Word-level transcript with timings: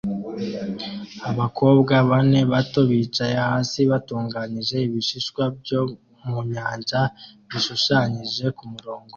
Abakobwa 1.29 1.93
bane 2.09 2.39
bato 2.51 2.79
bicaye 2.89 3.35
hasi 3.47 3.79
batunganya 3.91 4.61
ibishishwa 4.87 5.43
byo 5.59 5.81
mu 6.29 6.37
nyanja 6.51 6.99
bishushanyije 7.49 8.45
kumurongo 8.57 9.09